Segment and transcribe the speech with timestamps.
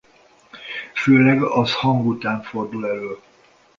[0.93, 3.17] Főleg az hang után fordul elő.